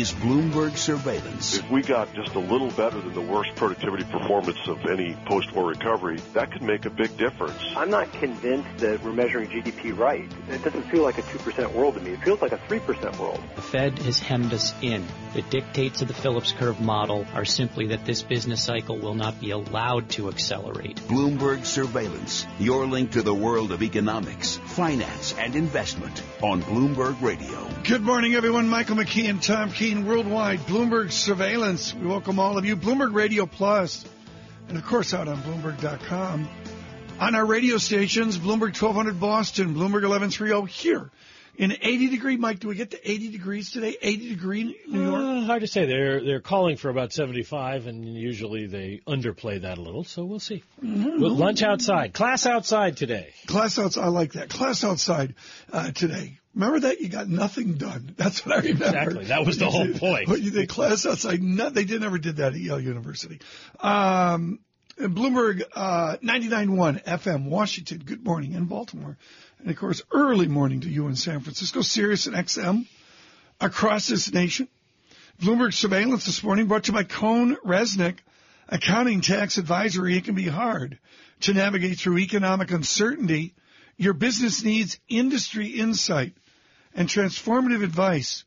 [0.00, 1.58] is Bloomberg Surveillance.
[1.58, 5.66] If we got just a little better than the worst productivity performance of any post-war
[5.66, 7.62] recovery, that could make a big difference.
[7.76, 10.26] I'm not convinced that we're measuring GDP right.
[10.48, 12.12] It doesn't feel like a 2% world to me.
[12.12, 13.42] It feels like a 3% world.
[13.56, 15.06] The Fed has hemmed us in.
[15.34, 19.38] The dictates of the Phillips curve model are simply that this business cycle will not
[19.38, 20.96] be allowed to accelerate.
[21.08, 27.68] Bloomberg Surveillance, your link to the world of economics, finance, and investment on Bloomberg Radio.
[27.84, 28.66] Good morning, everyone.
[28.66, 31.92] Michael McKee and Tom Keene, worldwide Bloomberg Surveillance.
[31.92, 32.76] We welcome all of you.
[32.76, 34.04] Bloomberg Radio Plus,
[34.68, 36.48] and of course out on Bloomberg.com.
[37.18, 41.10] On our radio stations, Bloomberg 1200 Boston, Bloomberg 1130 here
[41.56, 42.36] in 80 degree.
[42.36, 43.96] Mike, do we get to 80 degrees today?
[44.00, 45.22] 80 degree New York?
[45.22, 45.86] Uh, hard to say.
[45.86, 50.04] They're they're calling for about 75, and usually they underplay that a little.
[50.04, 50.62] So we'll see.
[50.84, 51.20] Mm-hmm.
[51.20, 53.32] We'll lunch outside, class outside today.
[53.48, 54.04] Class outside.
[54.04, 54.50] I like that.
[54.50, 55.34] Class outside
[55.72, 56.39] uh, today.
[56.54, 58.14] Remember that you got nothing done.
[58.16, 58.84] That's what I remember.
[58.84, 59.24] Exactly.
[59.26, 60.28] That was the whole point.
[60.28, 61.42] But you did class outside.
[61.42, 63.40] No, they did never did that at Yale University.
[63.78, 64.58] Um,
[64.98, 68.02] Bloomberg uh, 99.1 FM, Washington.
[68.04, 69.16] Good morning in Baltimore.
[69.58, 72.86] And of course, early morning to you in San Francisco, Sirius and XM
[73.60, 74.68] across this nation.
[75.40, 78.18] Bloomberg surveillance this morning brought to you by CohnReznick.
[78.68, 80.16] Accounting tax advisory.
[80.16, 80.98] It can be hard
[81.40, 83.54] to navigate through economic uncertainty.
[83.96, 86.34] Your business needs industry insight
[86.94, 88.44] and transformative advice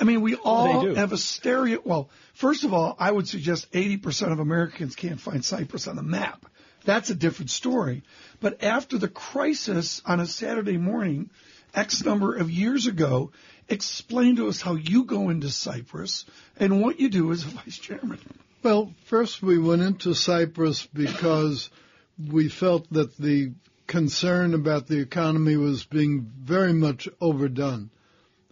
[0.00, 0.94] I mean, we all do.
[0.94, 1.80] have a stereo.
[1.84, 6.04] Well, first of all, I would suggest 80% of Americans can't find Cyprus on the
[6.04, 6.46] map.
[6.84, 8.04] That's a different story.
[8.38, 11.30] But after the crisis on a Saturday morning,
[11.74, 13.32] X number of years ago,
[13.68, 16.24] explain to us how you go into Cyprus
[16.56, 18.20] and what you do as a vice chairman.
[18.62, 21.68] Well, first we went into Cyprus because
[22.16, 23.54] we felt that the
[23.88, 27.90] concern about the economy was being very much overdone.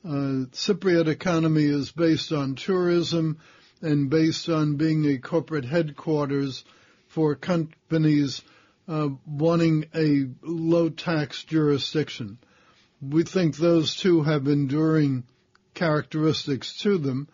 [0.04, 3.38] Uh, Cypriot economy is based on tourism
[3.82, 6.64] and based on being a corporate headquarters
[7.08, 8.42] for companies
[8.88, 12.38] uh, wanting a low tax jurisdiction.
[13.02, 15.25] We think those two have enduring
[15.75, 17.28] characteristics to them.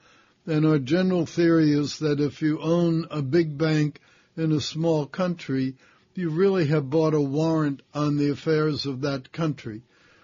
[0.45, 4.01] And our general theory is that if you own a big bank
[4.37, 5.77] in a small country,
[6.15, 9.83] you really have bought a warrant on the affairs of that country.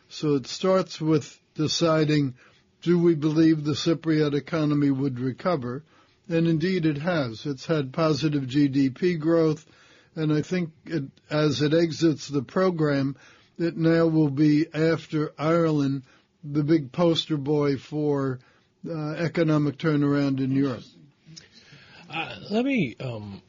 [0.08, 2.34] So it starts with deciding,
[2.82, 5.84] do we believe the Cypriot economy would recover?
[6.28, 7.46] And indeed it has.
[7.46, 9.66] It's had positive GDP growth.
[10.14, 13.16] And I think it, as it exits the program,
[13.58, 16.02] it now will be after Ireland,
[16.44, 18.40] the big poster boy for
[18.88, 20.84] uh, economic turnaround in Europe.
[22.10, 23.42] Uh, let me um,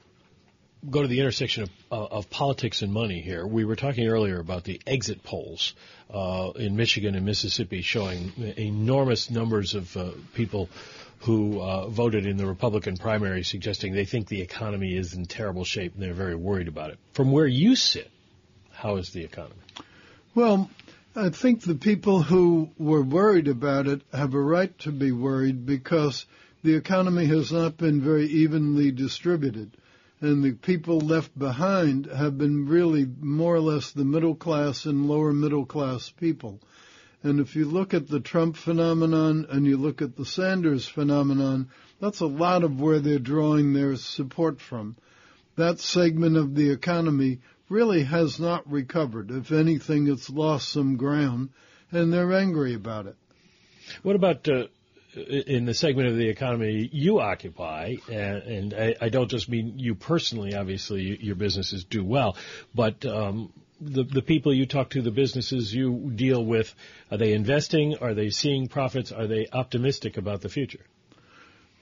[0.87, 3.45] go to the intersection of, uh, of politics and money here.
[3.45, 5.73] We were talking earlier about the exit polls
[6.13, 10.69] uh, in Michigan and Mississippi showing enormous numbers of uh, people
[11.19, 15.65] who uh, voted in the Republican primary suggesting they think the economy is in terrible
[15.65, 16.99] shape and they're very worried about it.
[17.13, 18.09] From where you sit,
[18.71, 19.59] how is the economy?
[20.33, 20.69] Well,
[21.15, 25.65] I think the people who were worried about it have a right to be worried
[25.65, 26.25] because
[26.63, 29.71] the economy has not been very evenly distributed.
[30.21, 35.07] And the people left behind have been really more or less the middle class and
[35.07, 36.59] lower middle class people.
[37.23, 41.69] And if you look at the Trump phenomenon and you look at the Sanders phenomenon,
[41.99, 44.95] that's a lot of where they're drawing their support from.
[45.55, 49.31] That segment of the economy really has not recovered.
[49.31, 51.49] If anything, it's lost some ground,
[51.91, 53.15] and they're angry about it.
[54.01, 54.67] What about uh,
[55.15, 57.95] in the segment of the economy you occupy?
[58.09, 60.55] And, and I, I, don't just mean you personally.
[60.55, 62.37] Obviously, your businesses do well,
[62.73, 63.51] but um,
[63.81, 66.73] the the people you talk to, the businesses you deal with,
[67.11, 67.97] are they investing?
[67.97, 69.11] Are they seeing profits?
[69.11, 70.85] Are they optimistic about the future?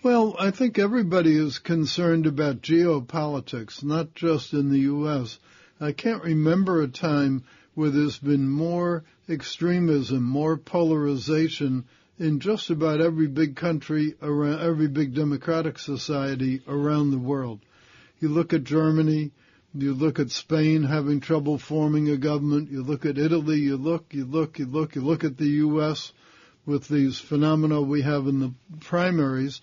[0.03, 5.39] Well, I think everybody is concerned about geopolitics, not just in the U.S.
[5.81, 7.43] I can't remember a time
[7.73, 11.85] where there's been more extremism, more polarization
[12.19, 17.59] in just about every big country around every big democratic society around the world.
[18.19, 19.31] You look at Germany,
[19.73, 24.13] you look at Spain having trouble forming a government, you look at Italy, you look,
[24.13, 26.11] you look, you look, you look at the US.
[26.65, 29.61] with these phenomena we have in the primaries.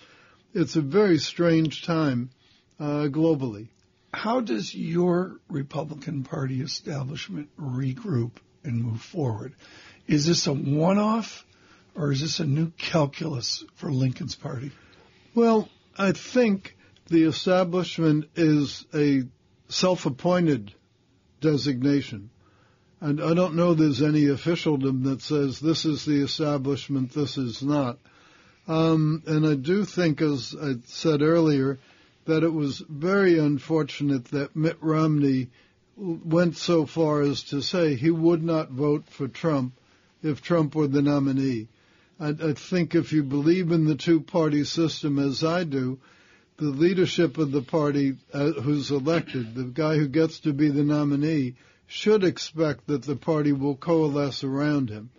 [0.54, 2.30] It's a very strange time
[2.80, 3.68] uh, globally.
[4.14, 9.54] How does your Republican Party establishment regroup and move forward?
[10.06, 11.44] Is this a one off
[11.94, 14.72] or is this a new calculus for Lincoln's party?
[15.34, 16.76] Well, I think
[17.08, 19.24] the establishment is a
[19.68, 20.74] self appointed
[21.40, 22.30] designation.
[23.00, 27.62] And I don't know there's any officialdom that says this is the establishment, this is
[27.62, 27.98] not.
[28.66, 31.78] Um, and I do think, as I said earlier,
[32.24, 35.50] that it was very unfortunate that Mitt Romney
[35.96, 39.74] went so far as to say he would not vote for Trump
[40.22, 41.68] if Trump were the nominee.
[42.20, 45.98] I, I think if you believe in the two-party system as I do,
[46.56, 50.84] the leadership of the party uh, who's elected, the guy who gets to be the
[50.84, 51.56] nominee,
[51.86, 55.10] should expect that the party will coalesce around him.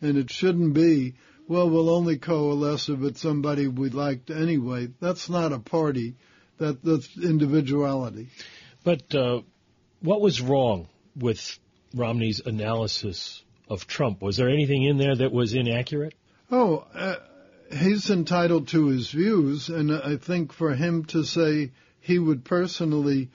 [0.00, 1.14] And it shouldn't be,
[1.48, 4.88] well, we'll only coalesce if it's somebody we liked anyway.
[5.00, 6.14] That's not a party.
[6.58, 8.28] That, that's individuality.
[8.84, 9.40] But uh,
[10.00, 11.58] what was wrong with
[11.94, 14.22] Romney's analysis of Trump?
[14.22, 16.14] Was there anything in there that was inaccurate?
[16.50, 17.16] Oh, uh,
[17.72, 23.30] he's entitled to his views, and I think for him to say he would personally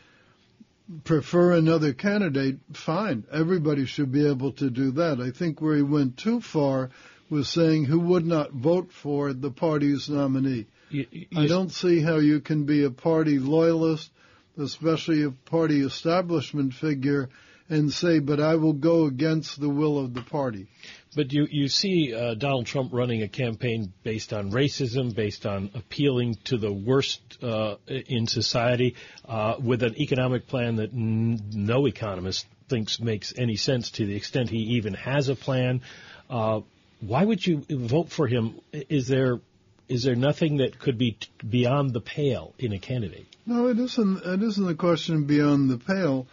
[1.04, 3.24] prefer another candidate, fine.
[3.32, 5.20] Everybody should be able to do that.
[5.20, 6.90] I think where he went too far
[7.30, 10.66] was saying who would not vote for the party's nominee.
[10.90, 14.10] You, you, I don't see how you can be a party loyalist,
[14.58, 17.30] especially a party establishment figure,
[17.70, 20.68] and say, but I will go against the will of the party.
[21.16, 25.72] But you, you see uh, Donald Trump running a campaign based on racism, based on
[25.74, 28.96] appealing to the worst uh, in society,
[29.28, 34.16] uh, with an economic plan that n- no economist thinks makes any sense to the
[34.16, 35.82] extent he even has a plan.
[36.30, 36.62] Uh,
[37.02, 38.60] why would you vote for him?
[38.72, 39.40] Is there
[39.88, 43.26] is there nothing that could be t- beyond the pale in a candidate?
[43.48, 44.24] No, it isn't.
[44.24, 46.28] It isn't a question beyond the pale.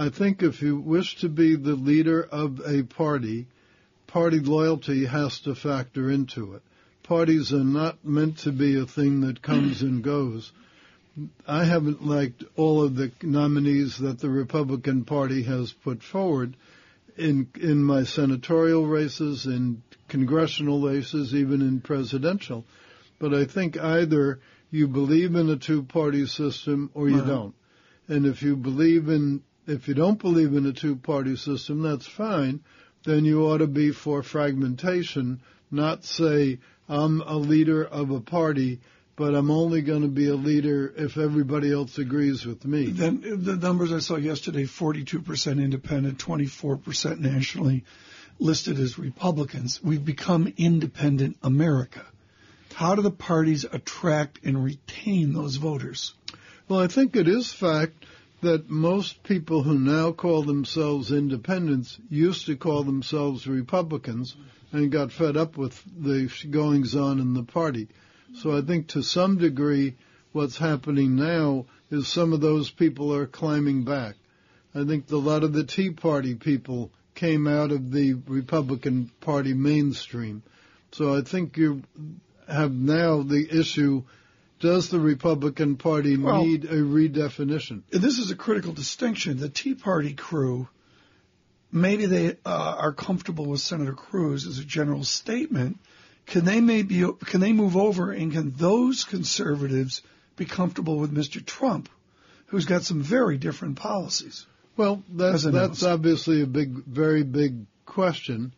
[0.00, 3.48] I think if you wish to be the leader of a party,
[4.06, 6.62] party loyalty has to factor into it.
[7.02, 10.52] Parties are not meant to be a thing that comes and goes.
[11.48, 16.54] I haven't liked all of the nominees that the Republican Party has put forward
[17.16, 22.64] in in my senatorial races, in congressional races, even in presidential.
[23.18, 24.38] But I think either
[24.70, 27.26] you believe in a two-party system or you Right.
[27.26, 27.54] don't.
[28.06, 32.60] And if you believe in if you don't believe in a two-party system, that's fine.
[33.04, 38.80] Then you ought to be for fragmentation, not say I'm a leader of a party,
[39.14, 42.86] but I'm only going to be a leader if everybody else agrees with me.
[42.86, 47.84] Then the numbers I saw yesterday 42% independent, 24% nationally
[48.38, 49.82] listed as Republicans.
[49.82, 52.06] We've become independent America.
[52.74, 56.14] How do the parties attract and retain those voters?
[56.68, 58.04] Well, I think it is fact
[58.40, 64.36] that most people who now call themselves independents used to call themselves Republicans
[64.72, 67.88] and got fed up with the goings on in the party.
[68.34, 69.96] So I think to some degree
[70.32, 74.14] what's happening now is some of those people are climbing back.
[74.74, 79.54] I think a lot of the Tea Party people came out of the Republican Party
[79.54, 80.42] mainstream.
[80.92, 81.82] So I think you
[82.46, 84.04] have now the issue
[84.60, 87.82] does the Republican Party Well- need a redefinition?
[87.92, 89.38] And this is a critical distinction.
[89.38, 90.68] The Tea Party crew,
[91.70, 95.78] maybe they uh, are comfortable with Senator Cruz as a general statement.
[96.26, 100.02] Can they maybe can they move over and can those conservatives
[100.36, 101.44] be comfortable with Mr.
[101.44, 101.88] Trump,
[102.46, 104.46] who's got some very different policies?
[104.76, 108.54] Well, that's that's obviously a big, very big question,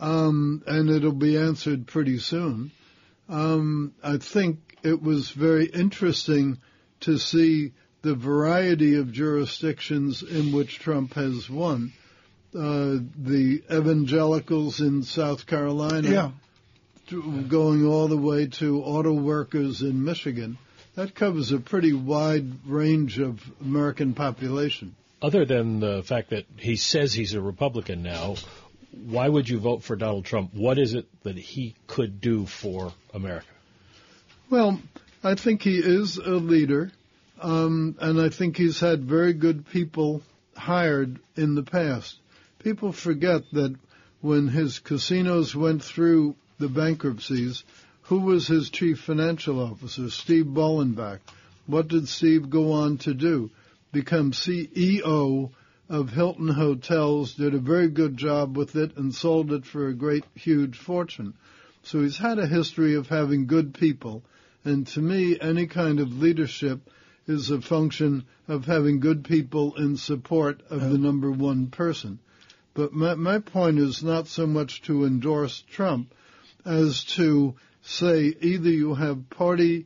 [0.00, 2.72] um, and it'll be answered pretty soon.
[3.28, 6.58] Um, I think it was very interesting
[7.00, 7.72] to see
[8.02, 11.92] the variety of jurisdictions in which Trump has won.
[12.54, 16.30] Uh, the evangelicals in South Carolina, Yeah.
[17.08, 20.58] to- going all the way to auto workers in Michigan.
[20.94, 24.94] That covers a pretty wide range of American population.
[25.22, 28.36] Other than the fact that he says he's a Republican now,
[29.06, 30.52] why would you vote for Donald Trump?
[30.52, 33.46] What is it that he could do for America?
[34.52, 34.78] Well,
[35.24, 36.92] I think he is a leader,
[37.40, 40.20] um, and I think he's had very good people
[40.54, 42.18] hired in the past.
[42.58, 43.74] People forget that
[44.20, 47.64] when his casinos went through the bankruptcies,
[48.02, 50.10] who was his chief financial officer?
[50.10, 51.20] Steve Bollenbach.
[51.66, 53.50] What did Steve go on to do?
[53.90, 55.50] Become CEO
[55.88, 59.94] of Hilton Hotels, did a very good job with it, and sold it for a
[59.94, 61.32] great, huge fortune.
[61.84, 64.22] So he's had a history of having good people.
[64.64, 66.88] And to me, any kind of leadership
[67.26, 72.18] is a function of having good people in support of the number one person.
[72.74, 76.14] But my, my point is not so much to endorse Trump
[76.64, 79.84] as to say either you have parties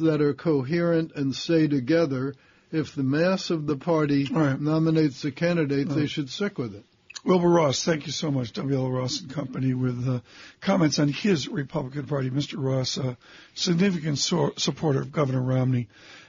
[0.00, 2.34] that are coherent and stay together.
[2.72, 4.60] If the mass of the party Right.
[4.60, 6.84] nominates a candidate, they should stick with it.
[7.24, 8.52] Wilbur Ross, thank you so much.
[8.52, 8.90] W.L.
[8.90, 10.20] Ross and Company with uh,
[10.60, 12.28] comments on his Republican Party.
[12.28, 12.56] Mr.
[12.58, 13.16] Ross, a
[13.54, 15.88] significant so- supporter of Governor Romney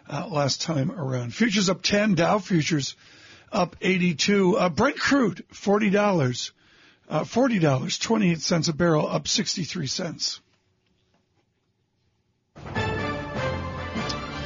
[0.09, 1.33] uh, last time around.
[1.33, 2.95] Futures up 10, Dow futures
[3.51, 4.57] up 82.
[4.57, 6.51] Uh, Brent crude, $40.
[7.07, 10.39] Uh, $40, 28 cents a barrel, up 63 cents.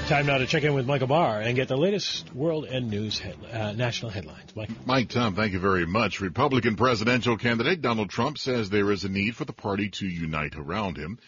[0.09, 3.19] Time now to check in with Michael Barr and get the latest world and news
[3.19, 4.55] head, uh, national headlines.
[4.55, 4.71] Mike.
[4.83, 6.19] Mike Tom, thank you very much.
[6.19, 10.55] Republican presidential candidate Donald Trump says there is a need for the party to unite
[10.55, 11.19] around him.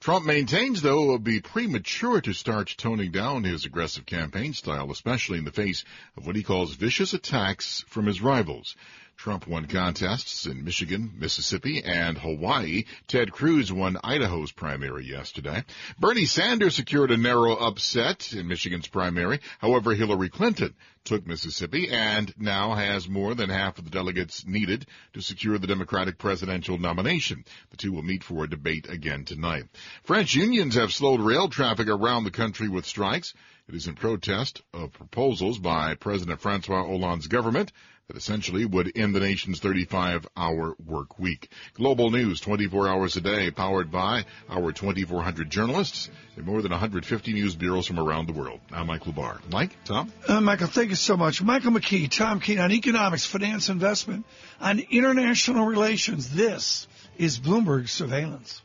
[0.00, 4.90] Trump maintains, though, it would be premature to start toning down his aggressive campaign style,
[4.90, 5.84] especially in the face
[6.16, 8.74] of what he calls vicious attacks from his rivals.
[9.20, 12.84] Trump won contests in Michigan, Mississippi, and Hawaii.
[13.06, 15.62] Ted Cruz won Idaho's primary yesterday.
[15.98, 19.40] Bernie Sanders secured a narrow upset in Michigan's primary.
[19.58, 20.74] However, Hillary Clinton
[21.04, 25.66] took Mississippi and now has more than half of the delegates needed to secure the
[25.66, 27.44] Democratic presidential nomination.
[27.72, 29.64] The two will meet for a debate again tonight.
[30.02, 33.34] French unions have slowed rail traffic around the country with strikes.
[33.68, 37.70] It is in protest of proposals by President Francois Hollande's government
[38.10, 41.48] that essentially would end the nation's 35-hour work week.
[41.74, 47.32] Global news 24 hours a day, powered by our 2,400 journalists in more than 150
[47.32, 48.58] news bureaus from around the world.
[48.72, 49.38] I'm Michael Barr.
[49.52, 50.12] Mike, Tom?
[50.26, 51.40] Uh, Michael, thank you so much.
[51.40, 54.26] Michael McKee, Tom Keene on economics, finance, investment,
[54.60, 56.30] on international relations.
[56.30, 58.60] This is Bloomberg Surveillance.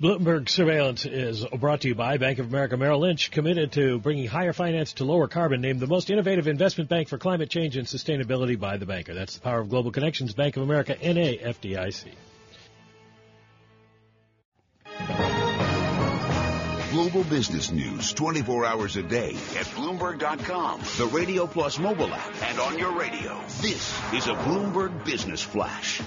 [0.00, 4.26] Bloomberg surveillance is brought to you by Bank of America Merrill Lynch, committed to bringing
[4.26, 7.86] higher finance to lower carbon, named the most innovative investment bank for climate change and
[7.86, 9.12] sustainability by the banker.
[9.12, 10.32] That's the power of global connections.
[10.32, 12.14] Bank of America, NA, FDIC.
[16.92, 22.58] Global business news 24 hours a day at Bloomberg.com, the Radio Plus mobile app, and
[22.58, 23.38] on your radio.
[23.60, 26.00] This is a Bloomberg Business Flash.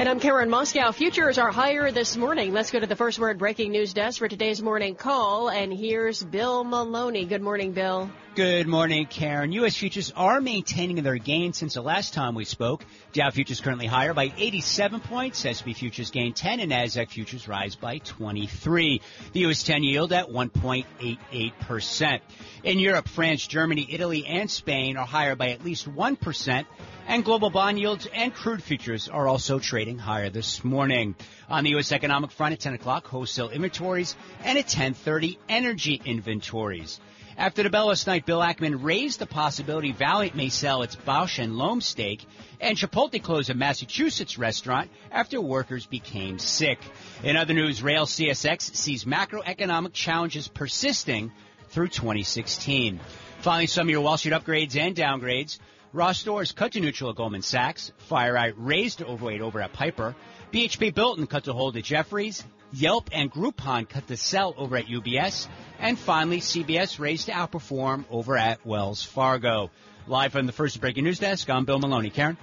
[0.00, 0.94] And I'm Karen Moskow.
[0.94, 2.54] Futures are higher this morning.
[2.54, 5.50] Let's go to the first word breaking news desk for today's morning call.
[5.50, 7.26] And here's Bill Maloney.
[7.26, 8.10] Good morning, Bill.
[8.34, 9.52] Good morning, Karen.
[9.52, 9.76] U.S.
[9.76, 12.82] futures are maintaining their gains since the last time we spoke.
[13.12, 15.44] Dow futures currently higher by 87 points.
[15.44, 19.02] S&P futures gain 10 and Nasdaq futures rise by 23.
[19.34, 19.62] The U.S.
[19.64, 22.20] 10 yield at 1.88%.
[22.62, 26.64] In Europe, France, Germany, Italy, and Spain are higher by at least 1%.
[27.10, 31.16] And global bond yields and crude futures are also trading higher this morning.
[31.48, 31.90] On the U.S.
[31.90, 34.14] economic front at 10 o'clock, wholesale inventories
[34.44, 37.00] and at 1030, energy inventories.
[37.36, 41.42] After the bell last night, Bill Ackman raised the possibility Valeant may sell its Bausch
[41.42, 42.24] and Lomb stake,
[42.60, 46.78] and Chipotle closed a Massachusetts restaurant after workers became sick.
[47.24, 51.32] In other news, Rail CSX sees macroeconomic challenges persisting
[51.70, 53.00] through 2016.
[53.40, 55.58] Finally, some of your Wall Street upgrades and downgrades.
[55.92, 57.92] Ross Stores cut to neutral at Goldman Sachs.
[58.08, 60.14] FireEye raised to overweight over at Piper.
[60.52, 62.44] BHP Billiton cut to hold at Jefferies.
[62.72, 65.48] Yelp and Groupon cut to sell over at UBS.
[65.80, 69.70] And finally, CBS raised to outperform over at Wells Fargo.
[70.06, 72.10] Live from the first breaking news desk, I'm Bill Maloney.
[72.10, 72.36] Karen?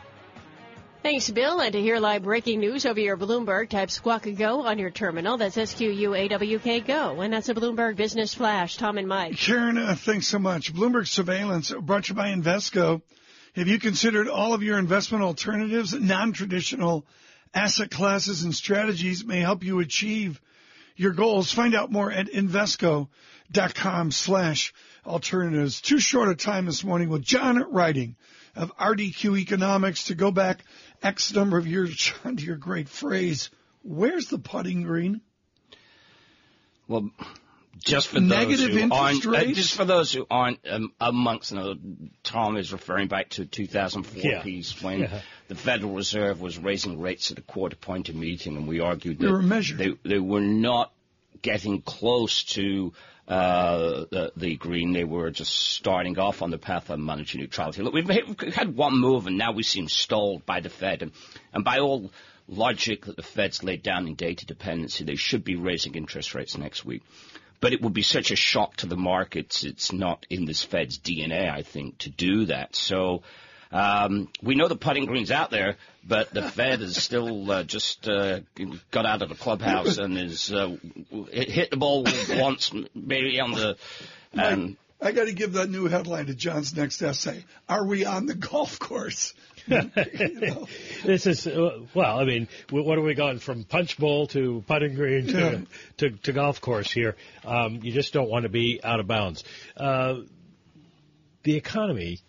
[1.01, 1.61] Thanks, Bill.
[1.61, 5.37] And to hear live breaking news over your Bloomberg, type Squawk Go on your terminal.
[5.37, 7.21] That's S-Q-U-A-W-K Go.
[7.21, 8.75] And that's a Bloomberg Business Flash.
[8.75, 9.37] Tom and Mike.
[9.37, 10.73] Karen, uh, thanks so much.
[10.73, 13.01] Bloomberg Surveillance brought to you by Invesco.
[13.57, 15.91] Have you considered all of your investment alternatives?
[15.91, 17.07] Non-traditional
[17.55, 20.39] asset classes and strategies may help you achieve
[20.95, 21.51] your goals.
[21.51, 24.75] Find out more at Invesco.com slash
[25.07, 25.81] alternatives.
[25.81, 28.15] Too short a time this morning with John Ryding
[28.55, 30.63] of RDQ Economics to go back
[31.01, 33.49] X number of years, John, to your great phrase,
[33.81, 35.21] where's the putting green?
[36.87, 37.09] Well,
[37.85, 41.51] just for Negative those who interest aren't, uh, just for those who aren't um, amongst,
[41.51, 41.75] you know,
[42.23, 44.41] Tom is referring back to 2004 Yeah.
[44.41, 45.21] piece when Yeah.
[45.47, 49.19] the Federal Reserve was raising rates at a quarter point a meeting, and we argued
[49.19, 49.33] They that.
[49.77, 50.91] They, they were not
[51.41, 52.93] getting close to
[53.27, 54.93] uh, the, the green.
[54.93, 57.81] They were just starting off on the path of monetary neutrality.
[57.81, 61.11] Look, we've, we've had one move, and now we seem stalled by the Fed, and,
[61.53, 62.11] and by all
[62.47, 66.57] logic that the Fed's laid down in data dependency, they should be raising interest rates
[66.57, 67.03] next week.
[67.59, 69.63] But it would be such a shock to the markets.
[69.63, 72.75] It's not in this Fed's DNA, I think, to do that.
[72.75, 73.23] So
[73.69, 75.75] Um, we know the putting green's out there,
[76.07, 78.39] but the Fed has still uh, just uh,
[78.91, 80.77] got out of the clubhouse and is uh,
[81.31, 83.75] hit the ball once, maybe on the.
[84.33, 87.43] Um, I got to give that new headline to John's next essay.
[87.67, 89.33] Are we on the golf course?
[89.67, 90.67] Know?
[91.03, 92.19] This is uh, well.
[92.19, 95.59] I mean, what are we going from punch bowl to putting green to yeah.
[95.97, 97.15] to, to, golf course here?
[97.45, 99.43] Um, you just don't want to be out of bounds.
[99.75, 100.21] Uh,
[101.43, 102.19] the economy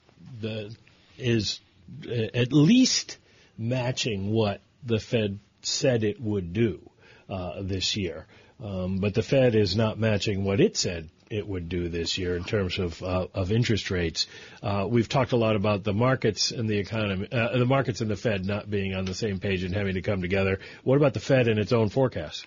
[0.41, 0.75] the,
[1.17, 1.61] is
[2.07, 3.19] uh, at least
[3.57, 6.89] matching what the Fed said it would do
[7.29, 8.27] uh, this year.
[8.63, 12.37] Um, but the Fed is not matching what it said it would do this year
[12.37, 14.27] in terms of uh, of interest rates.
[14.63, 18.11] Uh, we've talked a lot about the markets and the economy, uh, the markets and
[18.11, 20.59] the Fed not being on the same page and having to come together.
[20.85, 22.47] What about the Fed and its own forecast?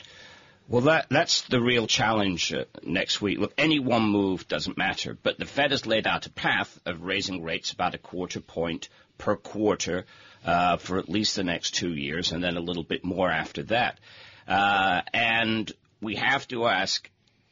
[0.68, 3.40] Well, that that's the real challenge uh, next week.
[3.40, 7.02] Look, any one move doesn't matter, but the Fed has laid out a path of
[7.02, 10.06] raising rates about a quarter point per quarter
[10.46, 13.64] uh, for at least the next two years, and then a little bit more after
[13.64, 14.00] that.
[14.48, 15.72] Uh, and
[16.02, 17.10] we have to ask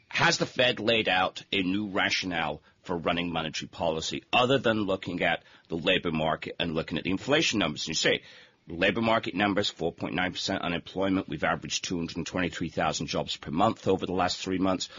[0.10, 5.22] has the Fed laid out a new rationale for running monetary policy other than looking
[5.22, 7.84] at the labor market and looking at the inflation numbers?
[7.84, 8.22] And you say,
[8.68, 11.30] labor market numbers, 4.9% unemployment.
[11.30, 14.90] We've averaged 223,000 jobs per month over the last three months.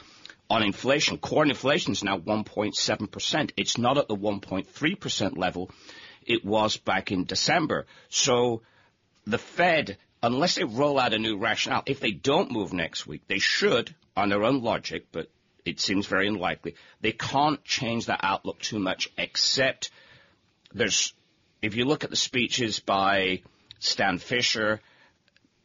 [0.49, 3.50] On inflation, core inflation is now 1.7%.
[3.57, 5.71] It's not at the 1.3% level
[6.26, 7.87] it was back in December.
[8.09, 8.62] So
[9.26, 13.23] the Fed unless they roll out a new rationale, if they don't move next week,
[13.26, 15.28] they should, on their own logic, but
[15.64, 19.90] it seems very unlikely, they can't change that outlook too much except
[20.72, 21.12] there's,
[21.62, 23.42] if you look at the speeches by
[23.78, 24.80] Stan Fischer,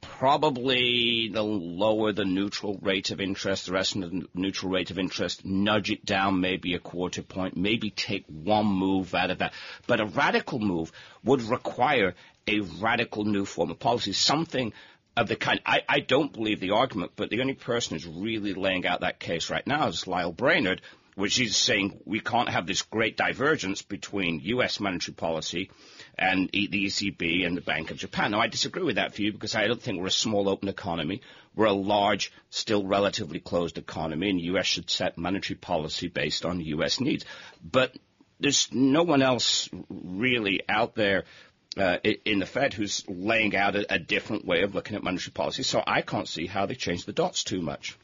[0.02, 5.00] probably the lower the neutral rate of interest, the rest of the neutral rate of
[5.00, 9.54] interest, nudge it down maybe a quarter point, maybe take one move out of that.
[9.88, 10.92] But a radical move
[11.24, 12.16] would require
[12.48, 14.74] a radical new form of policy, something
[15.18, 15.62] of the kind.
[15.66, 19.20] I, I don't believe the argument, but the only person who's really laying out that
[19.20, 20.82] case right now is Lael Brainard,
[21.16, 24.80] which is saying we can't have this great divergence between U.S.
[24.80, 25.72] monetary policy
[26.18, 28.32] and the ECB and the Bank of Japan.
[28.32, 31.22] Now, I disagree with that view because I don't think we're a small open economy.
[31.56, 34.66] We're a large, still relatively closed economy, and the U.S.
[34.66, 37.00] should set monetary policy based on U.S.
[37.00, 37.24] needs.
[37.64, 37.96] But
[38.40, 41.24] there's no one else really out there
[41.78, 45.32] uh, in the Fed who's laying out a, a, different way of looking at monetary
[45.32, 45.64] policy.
[45.64, 47.98] So I can't see how they change the dots too much.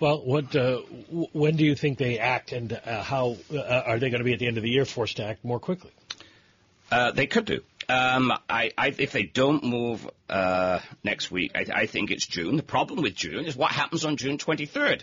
[0.00, 0.78] Well, what, uh,
[1.32, 4.32] when do you think they act, and uh, how uh, are they going to be
[4.32, 5.92] at the end of the year forced to act more quickly?
[6.90, 7.62] Uh, they could do.
[7.88, 12.56] Um, I, I, if they don't move uh, next week, I, I think it's June.
[12.56, 15.02] The problem with June is what happens on June 23rd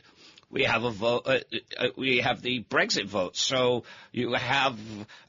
[0.52, 1.40] we have a vote, uh,
[1.78, 3.38] uh, we have the Brexit vote.
[3.38, 4.78] So you have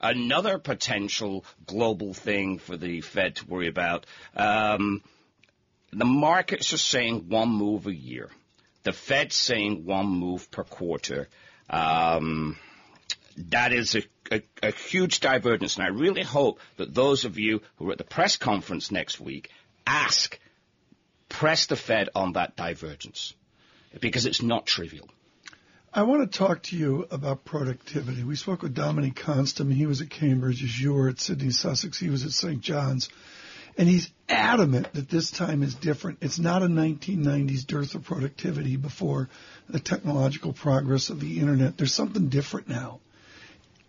[0.01, 4.07] another potential global thing for the Fed to worry about.
[4.35, 5.03] Um,
[5.93, 8.31] the markets are saying one move a year.
[8.85, 11.29] The Fed's saying one move per quarter.
[11.69, 12.57] Um,
[13.49, 14.03] that is a,
[14.33, 17.99] a, a huge divergence, and I really hope that those of you who are at
[17.99, 19.51] the press conference next week
[19.87, 20.39] ask,
[21.29, 23.35] press the Fed on that divergence
[23.99, 25.09] because it's not trivial.
[25.93, 28.23] I want to talk to you about productivity.
[28.23, 29.73] We spoke with Dominic Konstam.
[29.73, 31.99] He was at Cambridge, as you were at Sidney, Sussex.
[31.99, 32.61] He was at St.
[32.61, 33.09] John's.
[33.77, 36.19] And he's adamant that this time is different.
[36.21, 39.29] It's not a 1990s dearth of productivity before
[39.69, 41.77] the technological progress of the internet.
[41.77, 43.01] There's something different now.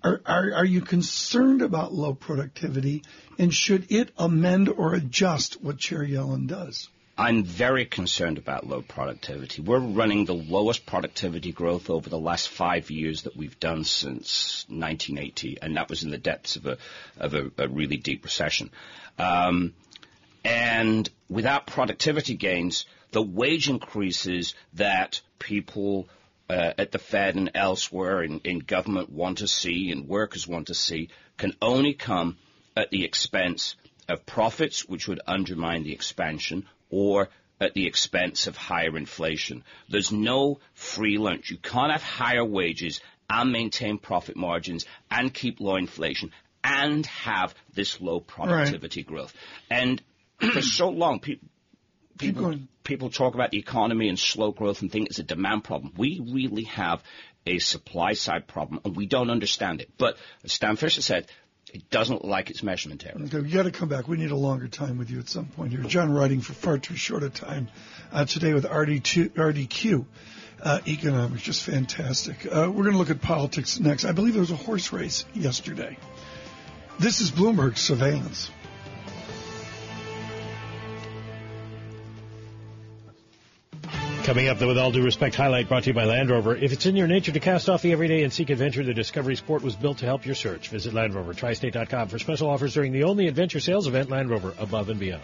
[0.04, 3.04] Are, are, are you concerned about low productivity?
[3.38, 6.90] And should it amend or adjust what Chair Yellen does?
[7.22, 9.62] I'm very concerned about low productivity.
[9.62, 14.66] We're running the lowest productivity growth over the last five years that we've done since
[14.70, 16.80] 1980, and that was in the depths of a
[17.18, 18.72] of a, a really deep recession.
[19.20, 19.76] Um,
[20.44, 26.10] and without productivity gains, the wage increases that people
[26.50, 30.68] uh, at the Fed and elsewhere in, in government want to see and workers want
[30.68, 32.40] to see can only come
[32.76, 33.76] at the expense
[34.10, 39.64] of profits, which would undermine the expansion, or at the expense of higher inflation.
[39.88, 41.52] There's no free lunch.
[41.52, 46.32] You can't have higher wages and maintain profit margins and keep low inflation
[46.64, 49.08] and have this low productivity right.
[49.08, 49.34] growth.
[49.70, 50.02] And
[50.54, 51.48] for so long, people,
[52.18, 55.94] people, people talk about the economy and slow growth and think it's a demand problem.
[55.98, 57.04] We really have
[57.46, 59.92] a supply side problem and we don't understand it.
[59.98, 61.28] But as Stan Fischer said,
[61.74, 63.24] it doesn't like it's measurement error.
[63.26, 64.08] Okay, you got to come back.
[64.08, 65.82] We need a longer time with you at some point here.
[65.82, 67.70] John Ryding for far too short a time
[68.12, 70.06] uh, today with RDQ, RDQ
[70.62, 72.46] uh, economics, just fantastic.
[72.46, 74.06] Uh, we're going to look at politics next.
[74.06, 75.98] I believe there was a horse race yesterday.
[77.00, 78.52] This is Bloomberg Surveillance.
[84.24, 86.56] Coming up, though, with all due respect, highlight brought to you by Land Rover.
[86.56, 89.36] If it's in your nature to cast off the everyday and seek adventure, the Discovery
[89.36, 90.70] Sport was built to help your search.
[90.70, 94.54] Visit Land Rover, tristate.com for special offers during the only adventure sales event, Land Rover,
[94.60, 95.24] above and beyond.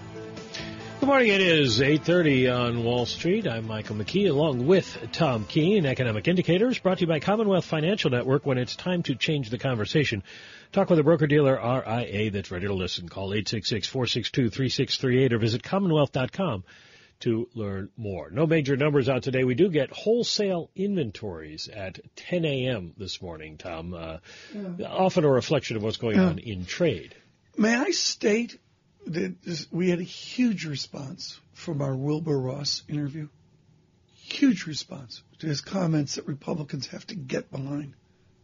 [1.01, 1.29] Good morning.
[1.29, 3.47] It is 8.30 on Wall Street.
[3.47, 5.87] I'm Michael McKee along with Tom Keene.
[5.87, 9.57] Economic Indicators brought to you by Commonwealth Financial Network when it's time to change the
[9.57, 10.21] conversation.
[10.71, 13.09] Talk with a broker-dealer RIA that's ready to listen.
[13.09, 16.63] Call 866-462-3638 or visit commonwealth.com
[17.21, 18.29] to learn more.
[18.29, 19.43] No major numbers out today.
[19.43, 22.93] We do get wholesale inventories at 10 a.m.
[22.95, 23.95] this morning, Tom.
[23.95, 24.17] Uh,
[24.53, 24.87] yeah.
[24.87, 27.15] Often a reflection of what's going on in trade.
[27.57, 28.59] May I state
[29.71, 33.27] we had a huge response from our Wilbur Ross interview.
[34.15, 37.93] Huge response to his comments that Republicans have to get behind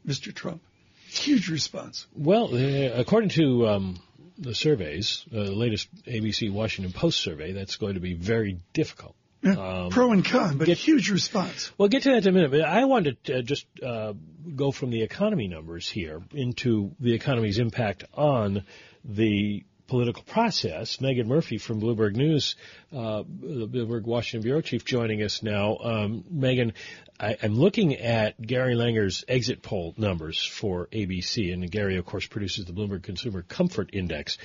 [0.06, 0.34] Mr.
[0.34, 0.62] Trump.
[1.08, 2.06] Huge response.
[2.14, 4.00] Well, uh, according to um,
[4.38, 9.16] the surveys, uh, the latest ABC Washington Post survey, that's going to be very difficult.
[9.42, 11.72] Yeah, um, pro and con, but get, huge response.
[11.78, 12.52] Well, get to that in a minute.
[12.52, 14.14] But I wanted to uh, just uh,
[14.56, 18.64] go from the economy numbers here into the economy's impact on
[19.06, 21.02] the political process.
[21.02, 22.56] Megan Murphy from Bloomberg News,
[22.94, 25.78] uh, the Bloomberg Washington bureau chief, joining us now.
[25.78, 26.74] Um, Megan,
[27.20, 32.28] I, am looking at Gary Langer's exit poll numbers for ABC, and Gary, of course,
[32.28, 34.38] produces the Bloomberg Consumer Comfort Index.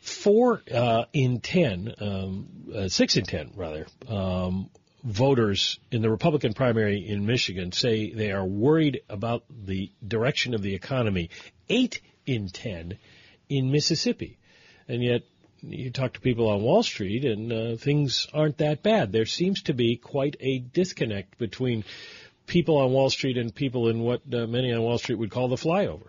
[0.00, 4.68] Four uh, in ten, um, uh, six in ten rather, um,
[5.02, 10.62] voters in the Republican primary in Michigan say they are worried about the direction of
[10.62, 11.30] the economy.
[11.70, 12.98] Eight in ten
[13.48, 14.38] in Mississippi
[14.88, 15.22] and yet
[15.62, 19.12] you talk to people on Wall Street and uh, things aren't that bad.
[19.12, 21.84] There seems to be quite a disconnect between
[22.46, 25.48] people on Wall Street and people in what uh, many on Wall Street would call
[25.48, 26.08] the flyover.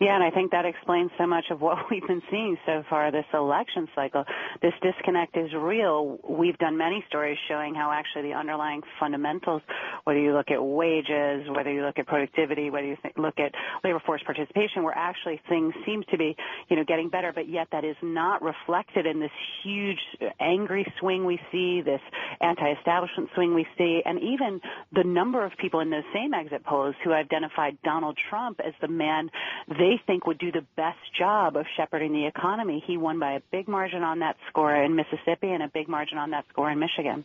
[0.00, 3.12] Yeah, and I think that explains so much of what we've been seeing so far
[3.12, 4.24] this election cycle.
[4.62, 6.18] This disconnect is real.
[6.26, 9.60] We've done many stories showing how actually the underlying fundamentals,
[10.04, 13.52] whether you look at wages, whether you look at productivity, whether you look at
[13.84, 16.34] labor force participation, where actually things seem to be,
[16.70, 19.30] you know, getting better, but yet that is not reflected in this
[19.62, 19.98] huge
[20.40, 22.00] angry swing we see, this
[22.40, 26.94] anti-establishment swing we see, and even the number of people in those same exit polls
[27.04, 29.28] who identified Donald Trump as the man
[29.68, 32.82] they they think would do the best job of shepherding the economy.
[32.86, 36.16] He won by a big margin on that score in Mississippi and a big margin
[36.16, 37.24] on that score in Michigan.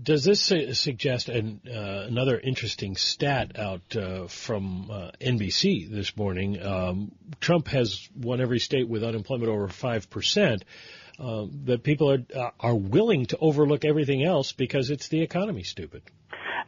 [0.00, 6.62] Does this suggest an, uh, another interesting stat out uh, from uh, NBC this morning?
[6.62, 10.64] Um, Trump has won every state with unemployment over five percent.
[11.16, 15.62] Um, that people are uh, are willing to overlook everything else because it's the economy,
[15.62, 16.02] stupid.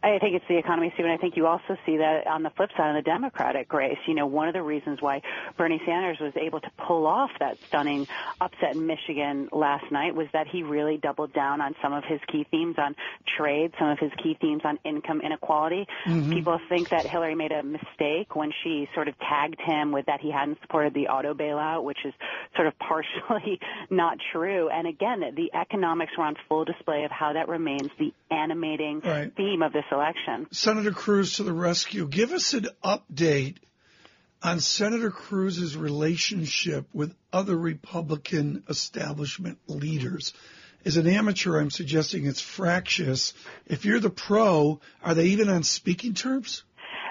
[0.03, 2.69] I think it's the economy and I think you also see that on the flip
[2.75, 3.97] side on the Democratic race.
[4.05, 5.21] You know, one of the reasons why
[5.57, 8.07] Bernie Sanders was able to pull off that stunning
[8.39, 12.19] upset in Michigan last night was that he really doubled down on some of his
[12.31, 12.95] key themes on
[13.37, 15.87] trade, some of his key themes on income inequality.
[16.05, 16.31] Mm-hmm.
[16.31, 20.21] People think that Hillary made a mistake when she sort of tagged him with that
[20.21, 22.13] he hadn't supported the auto bailout, which is
[22.55, 24.69] sort of partially not true.
[24.69, 29.33] And again, the economics were on full display of how that remains the animating right.
[29.35, 30.47] theme of this election.
[30.51, 32.07] Senator Cruz to the rescue.
[32.07, 33.57] Give us an update
[34.43, 40.33] on Senator Cruz's relationship with other Republican establishment leaders.
[40.85, 43.33] As an amateur, I'm suggesting it's fractious.
[43.65, 46.63] If you're the pro, are they even on speaking terms?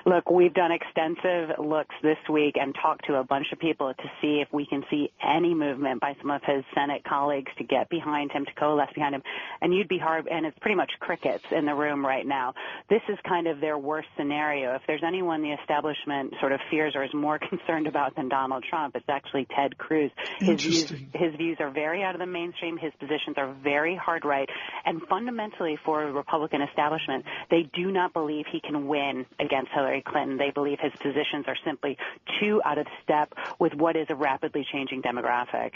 [0.07, 4.05] Look, we've done extensive looks this week and talked to a bunch of people to
[4.23, 7.91] see if we can see any movement by some of his Senate colleagues to get
[7.91, 9.23] behind him, to coalesce behind him.
[9.61, 12.55] And you'd be hard, and it's pretty much crickets in the room right now.
[12.89, 14.77] This is kind of their worst scenario.
[14.77, 18.65] If there's anyone the establishment sort of fears or is more concerned about than Donald
[18.71, 20.13] Trump, it's actually Ted Cruz.
[20.39, 22.79] His views, his views are very out of the mainstream.
[22.79, 24.49] His positions are very hard right.
[24.85, 29.96] And fundamentally for the Republican establishment, they do not believe he can win against Hillary
[29.97, 30.37] Hillary Clinton.
[30.39, 31.97] They believe his positions are simply
[32.41, 35.73] too out of step with what is a rapidly changing demographic.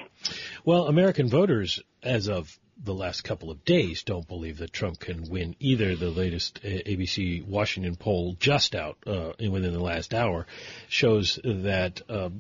[0.65, 5.29] Well, American voters, as of the last couple of days don't believe that Trump can
[5.29, 5.95] win either.
[5.97, 10.47] The latest uh, ABC Washington poll, just out uh, within the last hour,
[10.89, 12.31] shows that uh,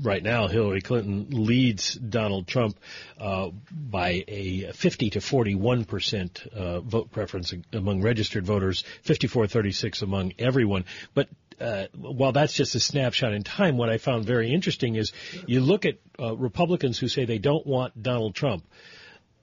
[0.00, 2.78] right now Hillary Clinton leads Donald Trump
[3.20, 10.32] uh, by a 50 to 41 percent uh, vote preference among registered voters, 54-36 among
[10.38, 10.84] everyone.
[11.12, 11.28] But
[11.60, 15.12] uh, while that's just a snapshot in time, what I found very interesting is
[15.46, 18.64] you look at uh, Republicans who say they don't want Donald Trump.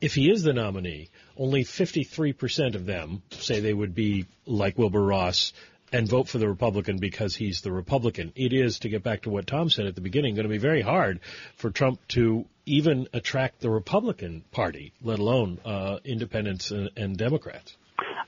[0.05, 5.01] If he is the nominee, only 53% of them say they would be like Wilbur
[5.01, 5.51] Ross
[5.91, 8.31] and vote for the Republican because he's the Republican.
[8.35, 10.59] It is, to get back to what Tom said at the beginning, going to be
[10.59, 11.21] very hard
[11.55, 17.75] for Trump to even attract the Republican Party, let alone uh, independents and, and Democrats.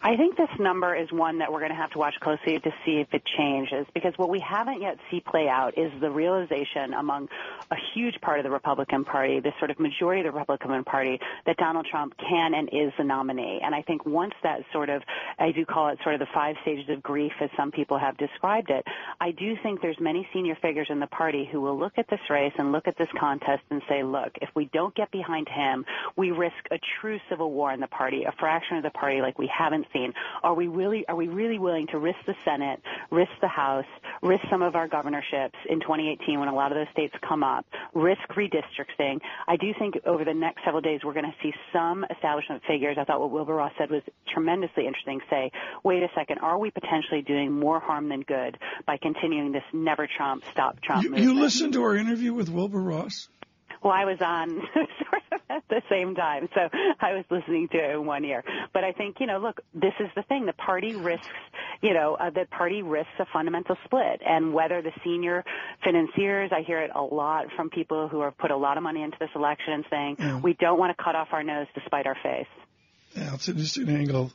[0.02, 2.72] I think this number is one that we're going to have to watch closely to
[2.86, 6.94] see if it changes because what we haven't yet see play out is the realization
[6.94, 7.28] among
[7.72, 11.20] a huge part of the Republican Party, this sort of majority of the Republican Party,
[11.46, 13.60] that Donald Trump can and is the nominee.
[13.62, 15.02] And I think once that sort of,
[15.40, 18.18] I do call it sort of the five stages of grief as some people have
[18.18, 18.86] described it,
[19.20, 22.22] I do think there's many senior figures in the party who will look at this
[22.30, 25.86] race and look at this contest and say, look, if we don't get behind him,
[26.16, 29.38] we risk a true civil war in the party, a fraction of the party like
[29.38, 30.14] we haven't seen.
[30.44, 33.86] Are we really are we really willing to risk the Senate, risk the House,
[34.22, 37.66] risk some of our governorships in 2018 when a lot of those states come up,
[37.94, 39.20] risk redistricting?
[39.48, 42.98] I do think over the next several days we're going to see some establishment figures.
[43.00, 45.20] I thought what Wilbur Ross said was tremendously interesting.
[45.30, 45.52] Say,
[45.84, 50.08] wait a second, are we potentially doing more harm than good by continuing this never
[50.08, 51.28] Trump, stop Trump you, movement?
[51.28, 53.30] You listened to our interview with Wilbur Ross?
[53.84, 57.78] Well, I was on sort of at the same time, so I was listening to
[57.78, 58.44] it in one ear.
[58.74, 60.46] But I think, you know, look, this is the thing.
[60.46, 61.28] The party risks,
[61.82, 64.22] you know, uh, the party risks a fundamental split.
[64.26, 65.44] And whether the senior
[65.84, 69.04] financiers, I hear it a lot from people who have put a lot of money
[69.04, 70.40] into this election saying, yeah.
[70.40, 72.48] we don't want to cut off our nose to spite our face.
[73.16, 74.32] Yeah, it's an interesting angle.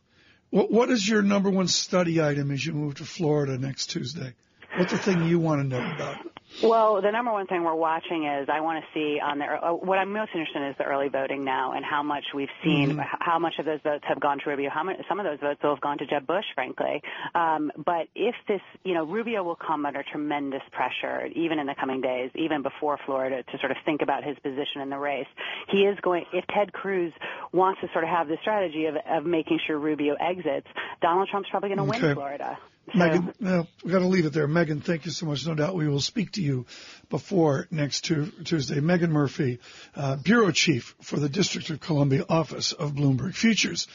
[0.51, 4.35] What, what is your number one study item as you move to Florida next Tuesday?
[4.77, 6.17] What's the thing you want to know about?
[6.63, 9.73] Well, the number one thing we're watching is I want to see on the uh,
[9.73, 12.91] what I'm most interested in is the early voting now and how much we've seen,
[12.91, 13.01] mm-hmm.
[13.21, 15.61] how much of those votes have gone to Rubio, how much some of those votes
[15.63, 17.03] will have gone to Jeb Bush, frankly.
[17.35, 21.75] Um, but if this, you know, Rubio will come under tremendous pressure, even in the
[21.79, 25.29] coming days, even before Florida, to sort of think about his position in the race.
[25.69, 26.25] He is going.
[26.33, 27.13] If Ted Cruz
[27.53, 30.67] wants to sort of have the strategy of, of making sure Rubio exits,
[31.01, 32.07] Donald Trump's probably going to okay.
[32.07, 32.59] win Florida.
[32.95, 34.47] Megan, no, we've got to leave it there.
[34.47, 35.47] Megan, thank you so much.
[35.47, 36.67] No doubt we will speak to you
[37.09, 38.81] before next Tuesday.
[38.81, 39.61] Megan Murphy,
[39.97, 43.87] uh, bureau chief for the District of Columbia office of Bloomberg Futures.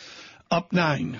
[0.49, 1.19] Up nine.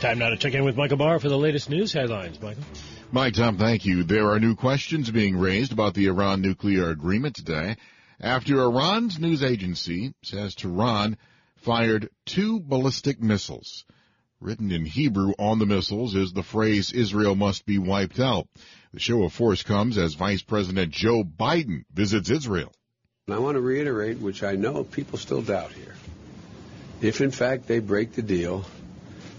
[0.00, 2.40] Time now to check in with Michael Barr for the latest news headlines.
[2.40, 2.62] Michael.
[3.10, 4.04] Mike, Tom, thank you.
[4.04, 7.76] There are new questions being raised about the Iran nuclear agreement today
[8.20, 11.16] after Iran's news agency says Tehran
[11.68, 13.84] fired two ballistic missiles.
[14.40, 18.48] Written in Hebrew on the missiles is the phrase Israel must be wiped out.
[18.94, 22.72] The show of force comes as Vice President Joe Biden visits Israel.
[23.28, 25.94] I want to reiterate, which I know people still doubt here.
[27.02, 28.64] If in fact they break the deal,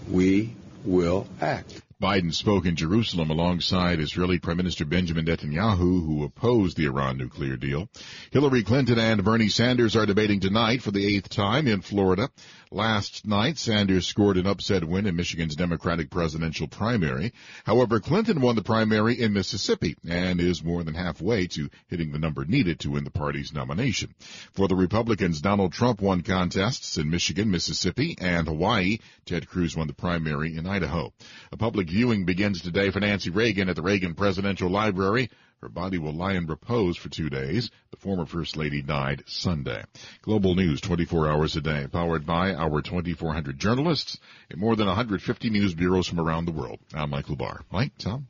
[0.08, 1.82] we will act.
[2.00, 7.58] Biden spoke in Jerusalem alongside Israeli Prime Minister Benjamin Netanyahu, who opposed the Iran nuclear
[7.58, 7.90] deal.
[8.30, 12.30] Hillary Clinton and Bernie Sanders are debating tonight for the eighth time in Florida.
[12.72, 17.32] Last night, Sanders scored an upset win in Michigan's Democratic presidential primary.
[17.64, 22.18] However, Clinton won the primary in Mississippi and is more than halfway to hitting the
[22.20, 24.14] number needed to win the party's nomination.
[24.52, 28.98] For the Republicans, Donald Trump won contests in Michigan, Mississippi, and Hawaii.
[29.26, 31.12] Ted Cruz won the primary in Idaho.
[31.50, 35.28] A public viewing begins today for Nancy Reagan at the Reagan Presidential Library.
[35.60, 37.68] Her body will lie in repose for two days.
[37.90, 39.82] The former First Lady died Sunday.
[40.22, 44.18] Global News 24 hours a day, powered by our 2,400 journalists
[44.50, 46.78] in more than 150 news bureaus from around the world.
[46.94, 47.62] I'm Michael Barr.
[47.72, 48.28] Mike, Tom?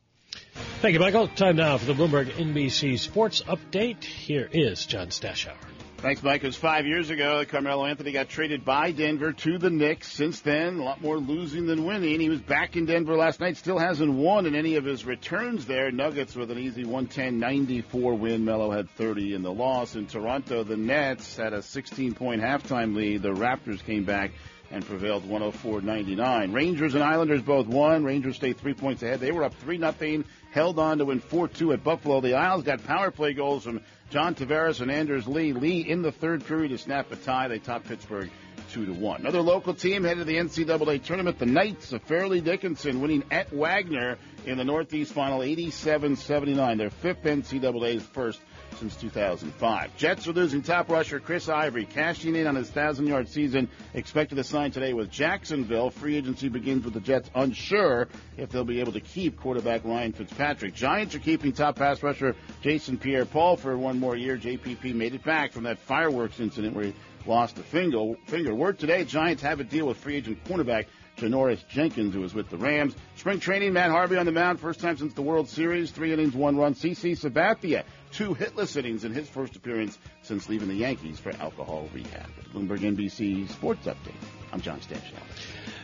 [0.81, 1.27] Thank you, Michael.
[1.27, 4.03] Time now for the Bloomberg NBC Sports Update.
[4.03, 5.53] Here is John Stashower.
[6.01, 6.43] Thanks, Mike.
[6.43, 10.11] It was five years ago Carmelo Anthony got traded by Denver to the Knicks.
[10.11, 12.19] Since then, a lot more losing than winning.
[12.19, 15.67] He was back in Denver last night, still hasn't won in any of his returns
[15.67, 15.91] there.
[15.91, 18.43] Nuggets with an easy 110-94 win.
[18.43, 19.95] Melo had 30 in the loss.
[19.95, 23.21] In Toronto, the Nets had a 16-point halftime lead.
[23.21, 24.31] The Raptors came back
[24.71, 26.51] and prevailed 104-99.
[26.51, 28.03] Rangers and Islanders both won.
[28.03, 29.19] Rangers stayed three points ahead.
[29.19, 32.21] They were up 3 nothing, held on to win 4-2 at Buffalo.
[32.21, 35.53] The Isles got power play goals from John Tavares and Anders Lee.
[35.53, 37.47] Lee in the third period to snap a tie.
[37.47, 38.29] They top Pittsburgh
[38.71, 39.21] two to one.
[39.21, 41.39] Another local team headed to the NCAA tournament.
[41.39, 46.77] The Knights of Fairleigh Dickinson winning at Wagner in the Northeast Final 87-79.
[46.77, 48.39] Their fifth NCAA's first
[48.77, 49.95] since 2005.
[49.97, 54.35] Jets are losing top rusher Chris Ivory, cashing in on his 1,000 yard season, expected
[54.35, 55.89] to sign today with Jacksonville.
[55.89, 58.07] Free agency begins with the Jets unsure
[58.37, 60.73] if they'll be able to keep quarterback Ryan Fitzpatrick.
[60.73, 64.37] Giants are keeping top pass rusher Jason Pierre Paul for one more year.
[64.37, 66.93] JPP made it back from that fireworks incident where he
[67.25, 68.53] lost a finger.
[68.53, 70.85] Word today, Giants have a deal with free agent cornerback
[71.17, 72.95] Janoris Jenkins, who was with the Rams.
[73.15, 76.33] Spring training, Matt Harvey on the mound, first time since the World Series, three innings,
[76.35, 76.73] one run.
[76.73, 81.87] CC Sabathia, two hitless innings in his first appearance since leaving the Yankees for alcohol
[81.93, 82.27] rehab.
[82.53, 84.15] Bloomberg NBC Sports Update.
[84.51, 85.17] I'm John Stanchill.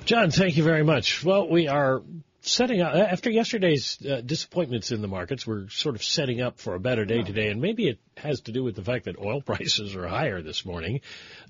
[0.06, 1.24] John, thank you very much.
[1.24, 2.02] Well, we are
[2.47, 5.45] setting up after yesterday's uh, disappointments in the markets.
[5.45, 8.51] We're sort of setting up for a better day today, and maybe it has to
[8.51, 11.01] do with the fact that oil prices are higher this morning.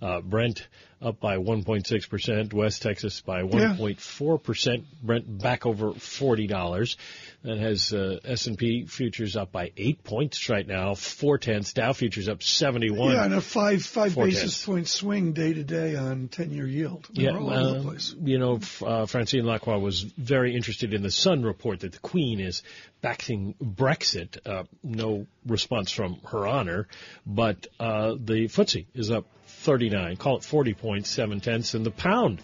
[0.02, 0.68] Uh, Brent
[1.02, 4.86] up by 1.6 percent, West Texas by 1.4 percent.
[5.04, 6.98] Brent back over forty dollars.
[7.44, 11.72] That has uh, S&P futures up by eight points right now, four tenths.
[11.72, 13.12] Dow futures up 71.
[13.14, 14.66] Yeah, and a five five basis tenths.
[14.66, 17.08] point swing day to day on ten year yield.
[17.14, 18.16] They're Yeah, all over the uh, place.
[18.22, 22.40] you know, uh, Francine Lacqua was very interested in the Sun report that the Queen
[22.40, 22.64] is
[23.02, 24.40] backing Brexit.
[24.46, 26.88] Uh, no response from Her Honor,
[27.26, 31.92] but uh, the FTSE is up 39, call it 40 points, seven tenths, and the
[31.92, 32.42] pound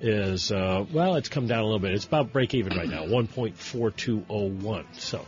[0.00, 1.92] is uh, well, it's come down a little bit.
[1.92, 4.84] It's about break even right now, 1.4201.
[4.98, 5.24] So.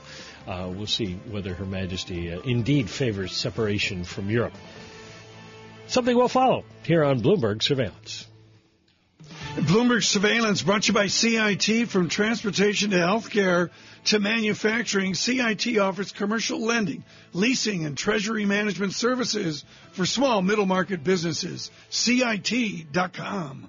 [0.48, 4.54] Uh, we'll see whether Her Majesty uh, indeed favors separation from Europe.
[5.88, 8.26] Something we'll follow here on Bloomberg Surveillance.
[9.56, 13.68] Bloomberg Surveillance brought to you by CIT from transportation to healthcare
[14.04, 15.14] to manufacturing.
[15.14, 21.70] CIT offers commercial lending, leasing, and treasury management services for small middle market businesses.
[21.90, 23.68] CIT.com.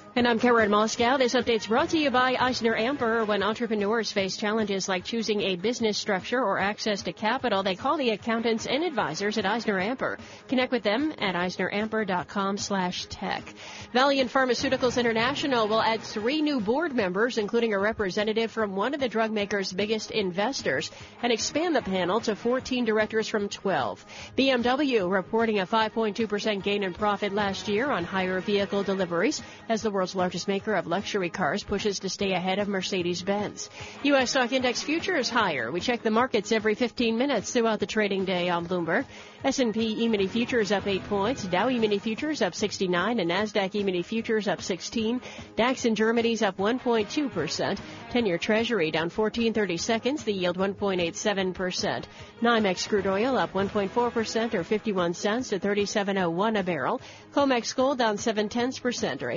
[0.13, 1.17] And I'm Karen Moskow.
[1.17, 3.25] This update's brought to you by EisnerAmper.
[3.25, 7.95] When entrepreneurs face challenges like choosing a business structure or access to capital, they call
[7.95, 10.19] the accountants and advisors at EisnerAmper.
[10.49, 13.41] Connect with them at eisneramper.com slash tech.
[13.93, 18.99] Valeant Pharmaceuticals International will add three new board members, including a representative from one of
[18.99, 20.91] the drug maker's biggest investors,
[21.23, 24.05] and expand the panel to 14 directors from 12.
[24.37, 30.00] BMW reporting a 5.2% gain in profit last year on higher vehicle deliveries as the
[30.01, 33.69] world's largest maker of luxury cars pushes to stay ahead of Mercedes-Benz.
[34.01, 34.31] U.S.
[34.31, 35.71] stock index futures higher.
[35.71, 39.05] We check the markets every 15 minutes throughout the trading day on Bloomberg.
[39.43, 44.47] S&P E-mini futures up 8 points, Dow E-mini futures up 69, and NASDAQ E-mini futures
[44.47, 45.21] up 16.
[45.55, 47.79] DAX in Germany's up 1.2%.
[48.11, 52.05] 10-year Treasury down 14.30 seconds, the yield 1.87%.
[52.41, 57.01] NYMEX crude oil up 1.4% or 51 cents to 37.01 a barrel.
[57.33, 59.29] COMEX gold down 7 tenths percent or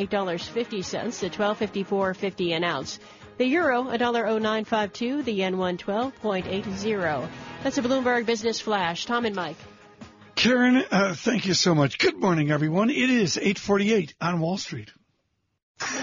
[0.55, 2.99] $8.50 cents to 1254.50 an ounce.
[3.37, 7.29] The euro, $1.0952, the yen 112.80.
[7.63, 9.07] That's a Bloomberg Business Flash.
[9.07, 9.57] Tom and Mike.
[10.37, 11.99] Karen, uh, thank you so much.
[11.99, 12.91] Good morning, everyone.
[12.91, 14.91] It is 848 on Wall Street.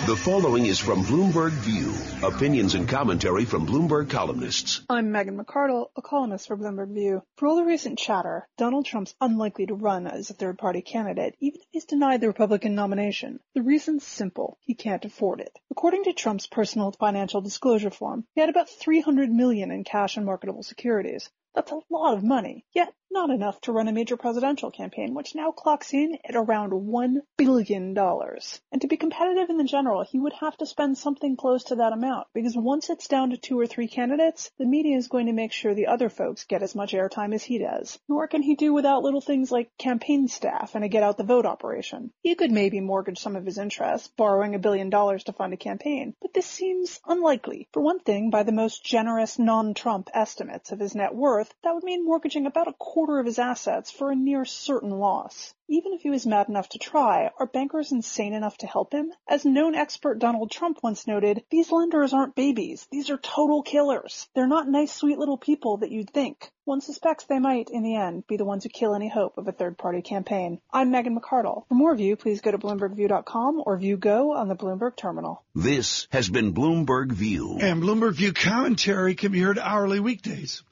[0.06, 1.94] The following is from Bloomberg View.
[2.28, 4.82] Opinions and commentary from Bloomberg columnists.
[4.90, 7.24] I'm Megan McArdle, a columnist for Bloomberg View.
[7.38, 11.36] For all the recent chatter, Donald Trump's unlikely to run as a third party candidate,
[11.40, 13.40] even if he's denied the Republican nomination.
[13.54, 14.58] The reason's simple.
[14.62, 15.58] He can't afford it.
[15.70, 20.26] According to Trump's personal financial disclosure form, he had about 300 million in cash and
[20.26, 21.30] marketable securities.
[21.54, 25.36] That's a lot of money, yet not enough to run a major presidential campaign, which
[25.36, 27.98] now clocks in at around $1 billion.
[27.98, 31.76] And to be competitive in the general, he would have to spend something close to
[31.76, 35.26] that amount, because once it's down to two or three candidates, the media is going
[35.26, 38.00] to make sure the other folks get as much airtime as he does.
[38.08, 41.24] Nor can he do without little things like campaign staff and a get out the
[41.24, 42.12] vote operation.
[42.22, 45.58] He could maybe mortgage some of his interests, borrowing a billion dollars to fund a
[45.58, 47.68] campaign, but this seems unlikely.
[47.74, 51.84] For one thing, by the most generous non-Trump estimates of his net worth, that would
[51.84, 55.54] mean mortgaging about a quarter of his assets for a near certain loss.
[55.68, 59.14] Even if he was mad enough to try, are bankers insane enough to help him?
[59.26, 62.86] As known expert Donald Trump once noted, these lenders aren't babies.
[62.92, 64.28] These are total killers.
[64.36, 66.52] They're not nice, sweet little people that you'd think.
[66.66, 69.48] One suspects they might, in the end, be the ones who kill any hope of
[69.48, 70.60] a third-party campaign.
[70.74, 71.66] I'm Megan McArdle.
[71.70, 75.44] For more View, please go to BloombergView.com or View Go on the Bloomberg terminal.
[75.56, 77.60] This has been Bloomberg View.
[77.62, 80.64] And Bloomberg View commentary can be heard hourly weekdays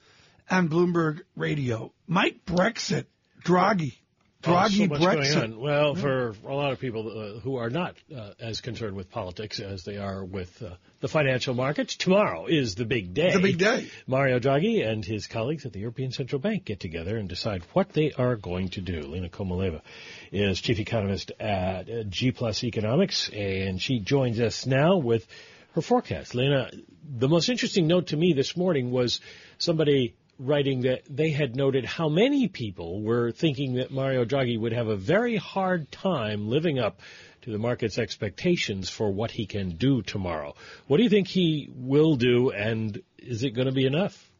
[0.49, 1.93] on Bloomberg Radio.
[2.07, 3.05] Mike Brexit,
[3.43, 3.97] Draghi,
[4.41, 5.57] Draghi, so Brexit.
[5.57, 9.59] Well, for a lot of people uh, who are not uh, as concerned with politics
[9.59, 13.33] as they are with uh, the financial markets, tomorrow is the big day.
[13.33, 13.89] The big day.
[14.07, 17.89] Mario Draghi and his colleagues at the European Central Bank get together and decide what
[17.89, 19.01] they are going to do.
[19.01, 19.81] Lena Komileva
[20.31, 25.27] is chief economist at uh, G Plus Economics, and she joins us now with
[25.73, 26.33] her forecast.
[26.33, 26.71] Lena,
[27.03, 29.19] the most interesting note to me this morning was
[29.57, 34.71] somebody writing that they had noted how many people were thinking that Mario Draghi would
[34.71, 37.01] have a very hard time living up
[37.41, 40.55] to the market's expectations for what he can do tomorrow.
[40.87, 44.31] What do you think he will do, and is it going to be enough?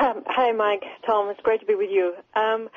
[0.00, 0.82] Um, hi, Mike.
[1.06, 2.14] Tom, it's great to be with you.
[2.34, 2.68] Um,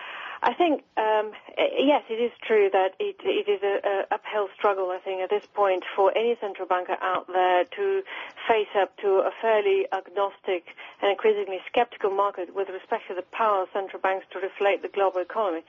[0.42, 5.00] I think, um, yes, it is true that it, it is an uphill struggle, I
[5.00, 8.04] think, at this point for any central banker out there to
[8.48, 10.66] face up to a fairly agnostic
[11.02, 14.90] and increasingly skeptical market with respect to the power of central banks to reflate the
[14.90, 15.64] global economy.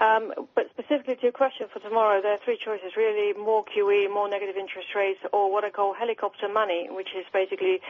[0.00, 4.12] Um, but specifically to your question for tomorrow, there are three choices, really, more QE,
[4.12, 7.80] more negative interest rates, or what I call helicopter money, which is basically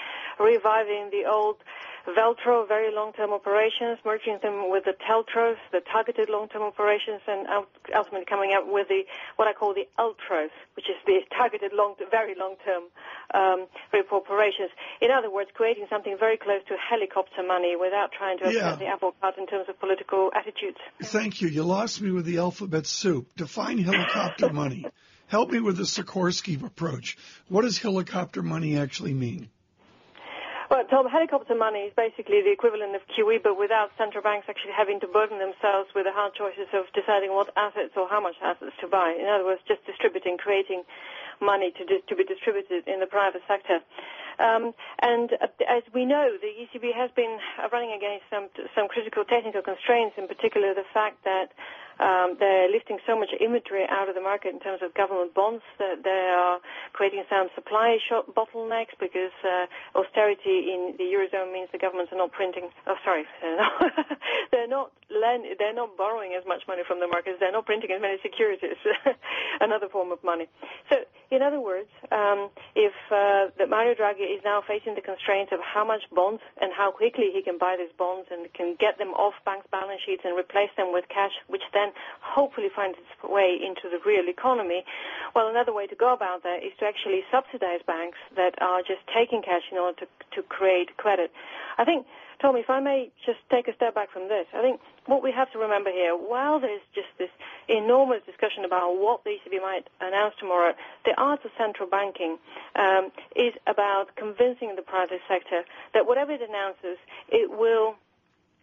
[0.40, 1.56] reviving the old
[2.06, 7.46] VLTRO, very long-term operations, merging them with the TLTROs, the targeted long-term operations, and
[7.94, 9.02] ultimately coming up with the
[9.36, 12.84] what I call the Ultros, which is the targeted long, very long-term
[13.32, 13.66] um,
[14.12, 14.70] operations.
[15.00, 18.76] In other words, creating something very close to helicopter money without trying to upset Yeah.
[18.76, 20.78] the apple cart in terms of political attitudes.
[21.02, 21.48] Thank you.
[21.48, 23.34] You lost me with the alphabet soup.
[23.36, 24.86] Define helicopter money.
[25.26, 27.16] Help me with the Sikorsky approach.
[27.48, 29.48] What does helicopter money actually mean?
[30.74, 34.74] Well, Tom, helicopter money is basically the equivalent of QE, but without central banks actually
[34.74, 38.34] having to burden themselves with the hard choices of deciding what assets or how much
[38.42, 39.14] assets to buy.
[39.14, 40.82] In other words, just distributing, creating
[41.40, 43.86] money to, di- to be distributed in the private sector.
[44.42, 47.38] Um, and uh, as we know, the ECB has been
[47.70, 51.54] running against some some critical technical constraints, in particular the fact that
[52.00, 55.62] um, they're lifting so much inventory out of the market in terms of government bonds
[55.78, 56.60] that they are
[56.92, 59.66] creating some supply bottlenecks because uh,
[59.98, 62.70] austerity in the eurozone means the governments are not printing.
[62.86, 63.24] Oh, sorry,
[64.52, 67.36] they're not lend, they're not borrowing as much money from the markets.
[67.40, 68.76] They're not printing as many securities.
[69.60, 70.46] Another form of money.
[70.90, 70.96] So,
[71.30, 75.60] in other words, um, if uh, that Mario Draghi is now facing the constraints of
[75.60, 79.10] how much bonds and how quickly he can buy these bonds and can get them
[79.14, 81.83] off banks' balance sheets and replace them with cash, which then
[82.20, 84.84] hopefully finds its way into the real economy.
[85.34, 89.02] Well, another way to go about that is to actually subsidize banks that are just
[89.12, 90.06] taking cash in order to,
[90.36, 91.30] to create credit.
[91.78, 92.06] I think,
[92.40, 95.32] Tom, if I may just take a step back from this, I think what we
[95.32, 97.30] have to remember here, while there's just this
[97.68, 100.74] enormous discussion about what the ECB might announce tomorrow,
[101.04, 102.38] the art of central banking
[102.76, 105.64] um, is about convincing the private sector
[105.94, 107.94] that whatever it announces, it will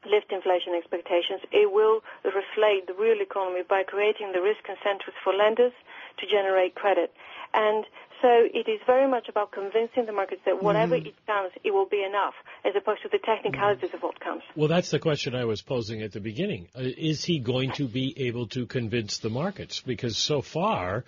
[0.05, 1.41] lift inflation expectations.
[1.51, 5.73] It will reflate the real economy by creating the risk incentives for lenders
[6.19, 7.13] to generate credit.
[7.53, 7.85] And
[8.21, 11.07] so it is very much about convincing the markets that whatever Mhm.
[11.07, 14.43] it comes, it will be enough, as opposed to the technicalities of what comes.
[14.55, 16.67] Well, that's the question I was posing at the beginning.
[16.75, 19.81] Uh, Is he going to be able to convince the markets?
[19.81, 21.03] Because so far,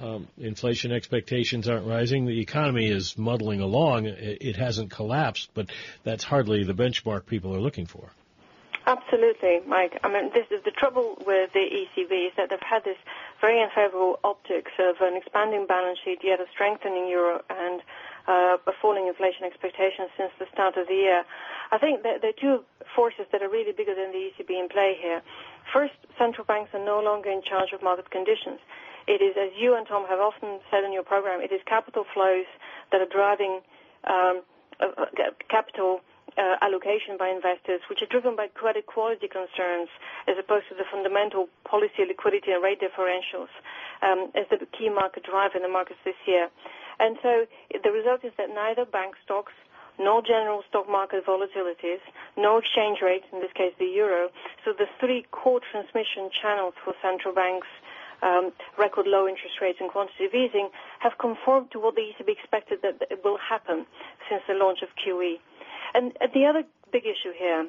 [0.00, 2.26] um, inflation expectations aren't rising.
[2.26, 4.06] The economy is muddling along.
[4.06, 5.70] It, it hasn't collapsed, but
[6.04, 8.10] that's hardly the benchmark people are looking for.
[8.88, 10.00] Absolutely, Mike.
[10.02, 12.96] I mean, this is the trouble with the ECB is that they've had this
[13.38, 17.82] very unfavorable optics of an expanding balance sheet, yet a strengthening euro and
[18.26, 21.22] uh, a falling inflation expectation since the start of the year.
[21.70, 22.64] I think that there are two
[22.96, 25.20] forces that are really bigger than the ECB in play here.
[25.70, 28.56] First, central banks are no longer in charge of market conditions.
[29.06, 32.06] It is, as you and Tom have often said in your program, it is capital
[32.14, 32.48] flows
[32.90, 33.60] that are driving
[34.08, 34.40] um,
[34.80, 36.00] uh, uh, capital
[36.38, 39.90] uh, allocation by investors, which are driven by credit quality concerns
[40.30, 43.50] as opposed to the fundamental policy liquidity and rate differentials
[44.06, 46.48] um, as the key market driver in the markets this year.
[47.00, 47.46] And so
[47.82, 49.52] the result is that neither bank stocks
[49.98, 51.98] no general stock market volatilities,
[52.36, 54.28] no exchange rate, in this case the euro.
[54.64, 57.66] So the three core transmission channels for central banks,
[58.22, 60.70] um, record low interest rates and quantitative easing,
[61.00, 63.86] have conformed to what the ECB expected that it will happen
[64.30, 65.38] since the launch of QE.
[65.94, 67.68] And the other big issue here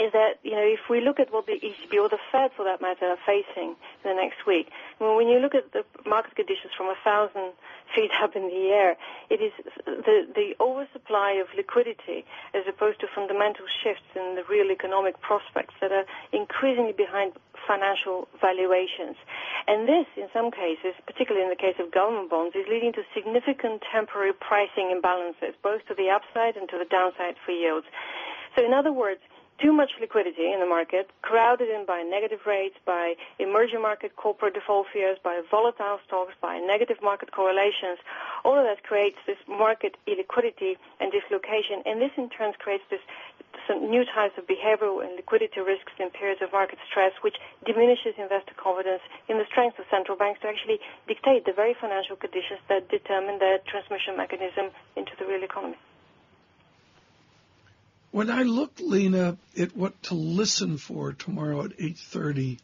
[0.00, 2.64] is that, you know, if we look at what the ECB or the Fed, for
[2.64, 6.34] that matter, are facing in the next week, well, when you look at the market
[6.34, 7.52] conditions from a thousand
[7.94, 8.96] feet up in the air,
[9.28, 9.52] it is
[9.84, 12.24] the, the oversupply of liquidity
[12.56, 17.36] as opposed to fundamental shifts in the real economic prospects that are increasingly behind
[17.68, 19.20] financial valuations.
[19.68, 23.04] And this, in some cases, particularly in the case of government bonds, is leading to
[23.12, 27.86] significant temporary pricing imbalances, both to the upside and to the downside for yields.
[28.56, 29.20] So in other words,
[29.60, 34.54] too much liquidity in the market, crowded in by negative rates, by emerging market corporate
[34.54, 37.98] default fears, by volatile stocks, by negative market correlations.
[38.44, 43.00] All of that creates this market illiquidity and dislocation, and this in turn creates this
[43.68, 47.36] some new types of behavioral and liquidity risks in periods of market stress, which
[47.66, 52.16] diminishes investor confidence in the strength of central banks to actually dictate the very financial
[52.16, 55.76] conditions that determine their transmission mechanism into the real economy.
[58.10, 62.58] When I look, Lena, at what to listen for tomorrow at 8.30,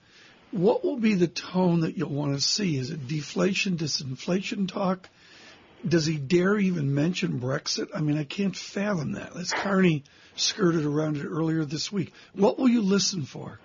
[0.51, 2.77] what will be the tone that you'll want to see?
[2.77, 5.09] Is it deflation, disinflation talk?
[5.87, 7.89] Does he dare even mention Brexit?
[7.95, 9.37] I mean, I can't fathom that.
[9.37, 10.03] As Carney
[10.35, 12.13] skirted around it earlier this week.
[12.35, 13.61] What will you listen for?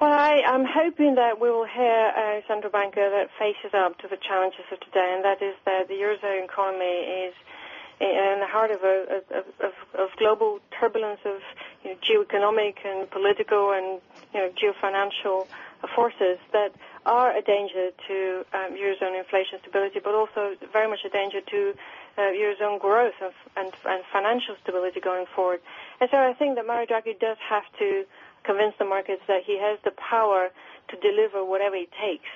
[0.00, 3.96] Well, I, am hoping that we will hear uh, a central banker that faces up
[3.98, 7.34] to the challenges of today, and that is that the Eurozone economy is
[8.00, 11.40] in the heart of, a, of, of, of global turbulence of
[11.84, 14.00] you know, geoeconomic and political and
[14.34, 15.46] you know, geofinancial
[15.94, 16.72] forces that
[17.06, 21.74] are a danger to um, Eurozone inflation stability, but also very much a danger to
[22.16, 25.60] uh, Eurozone growth and, and, and, financial stability going forward.
[26.00, 28.04] And so I think that Mario Draghi does have to
[28.44, 30.48] convince the markets that he has the power
[30.88, 32.28] to deliver whatever it takes.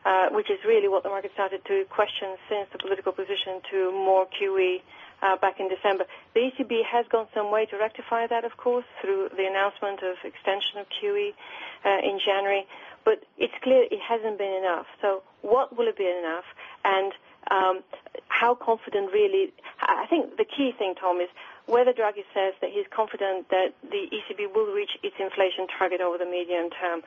[0.00, 3.92] Uh, which is really what the market started to question since the political position to
[3.92, 4.80] more QE
[5.20, 6.04] uh, back in December.
[6.32, 10.16] The ECB has gone some way to rectify that, of course, through the announcement of
[10.24, 11.36] extension of QE
[11.84, 12.64] uh, in January.
[13.04, 14.86] But it's clear it hasn't been enough.
[15.02, 16.48] So what will it be enough?
[16.82, 17.12] And
[17.50, 17.84] um,
[18.28, 19.52] how confident really?
[19.80, 21.28] I think the key thing, Tom, is
[21.66, 26.16] whether Draghi says that he's confident that the ECB will reach its inflation target over
[26.16, 27.02] the medium term,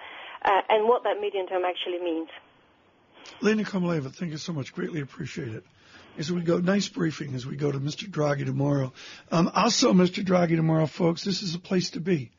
[0.45, 2.29] uh, and what that medium term actually means.
[3.41, 4.73] Lena Komileva, thank you so much.
[4.73, 5.63] Greatly appreciate it.
[6.17, 8.07] As we go, nice briefing as we go to Mr.
[8.09, 8.93] Draghi tomorrow.
[9.31, 10.23] Um, also, Mr.
[10.23, 12.31] Draghi tomorrow, folks, this is a place to be.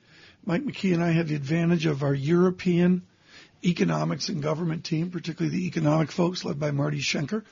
[0.46, 3.02] Mike McKee and I have the advantage of our European
[3.64, 7.44] economics and government team, particularly the economic folks led by Marty Schenker.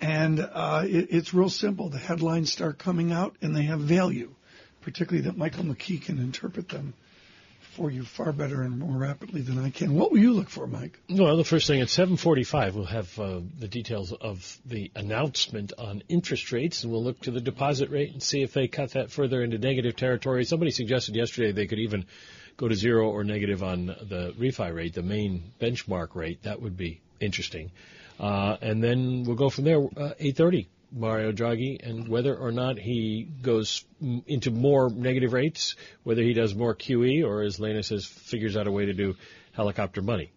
[0.00, 1.90] And uh, it, it's real simple.
[1.90, 4.34] The headlines start coming out, and they have value,
[4.80, 6.94] particularly that Michael McKee can interpret them
[7.80, 9.94] for you far better and more rapidly than I can.
[9.94, 11.00] What will you look for, Mike?
[11.08, 16.02] Well, the first thing at 7:45, we'll have uh, the details of the announcement on
[16.06, 19.10] interest rates, and we'll look to the deposit rate and see if they cut that
[19.10, 20.44] further into negative territory.
[20.44, 22.04] Somebody suggested yesterday they could even
[22.58, 26.42] go to zero or negative on the refi rate, the main benchmark rate.
[26.42, 27.70] That would be interesting.
[28.18, 29.78] Uh, and then we'll go from there.
[29.78, 33.84] Uh, 8:30, Mario Draghi, and whether or not he goes
[34.26, 38.66] into more negative rates, whether he does more QE, or as Lena says, figures out
[38.66, 39.14] a way to do
[39.52, 40.32] helicopter money.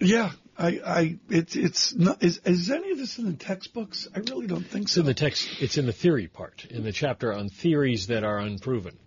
[0.00, 2.22] Yeah, I, I, it's, it's not.
[2.22, 4.08] Is, is any of this in the textbooks?
[4.14, 5.00] I really don't think it's so.
[5.00, 5.48] in the text.
[5.60, 8.98] It's in the theory part, in the chapter on theories that are unproven.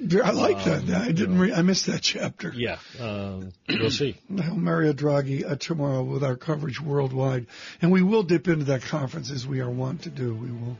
[0.00, 1.02] I like um, that.
[1.02, 1.38] I didn't.
[1.38, 2.52] Re- I missed that chapter.
[2.54, 4.18] Yeah, um, we'll see.
[4.28, 7.46] Well, Mario Draghi uh, tomorrow with our coverage worldwide,
[7.80, 10.34] and we will dip into that conference as we are wont to do.
[10.34, 10.76] We will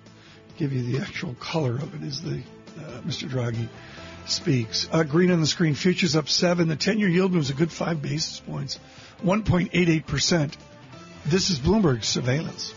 [0.59, 2.39] give you the actual color of it as the
[2.77, 3.29] uh, Mr.
[3.29, 3.69] Draghi
[4.27, 4.89] speaks.
[4.91, 5.75] Uh, green on the screen.
[5.75, 6.67] Futures up seven.
[6.69, 8.81] The ten-year yield moves a good five basis points,
[9.23, 10.57] 1.88 percent.
[11.25, 12.75] This is Bloomberg surveillance.